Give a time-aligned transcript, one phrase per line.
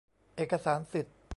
[0.35, 1.17] เอกสารสิทธิ์